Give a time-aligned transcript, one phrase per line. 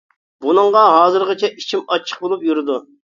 [0.45, 2.81] بۇنىڭغا ھازىرغىچە ئىچىم ئاچچىق بولۇپ يۈرىدۇ.